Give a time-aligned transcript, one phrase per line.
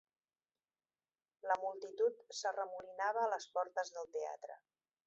[1.51, 4.61] La multitud s'arremolinava a les portes del teatre.